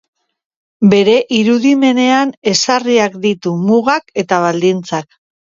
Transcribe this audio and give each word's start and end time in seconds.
Bere 0.93 1.13
irudimenean 1.39 2.33
ezarriak 2.53 3.19
ditu 3.27 3.55
mugak 3.67 4.19
eta 4.25 4.43
baldintzak. 4.49 5.13